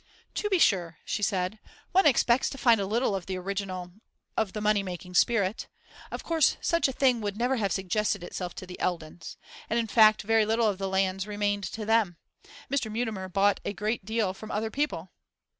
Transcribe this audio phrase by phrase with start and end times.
[0.33, 1.59] 'To be sure,' she said,
[1.91, 3.91] 'one expects to find a little of the original
[4.35, 5.67] of the money making spirit.
[6.09, 9.37] Of course such a thing would never have suggested itself to the Eldons.
[9.69, 12.17] And in fact very little of the lands remained to them.
[12.67, 12.91] Mr.
[12.91, 15.11] Mutimer bought a great deal from other people.